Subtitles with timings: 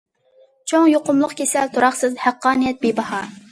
[0.71, 3.25] چوڭ يۇقۇملۇق كېسەل تۇراقسىز، ھەققانىيەت بىباھا.